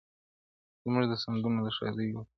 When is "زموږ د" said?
0.83-1.13